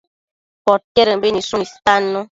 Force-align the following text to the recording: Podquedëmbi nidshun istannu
Podquedëmbi 0.65 1.27
nidshun 1.35 1.61
istannu 1.67 2.19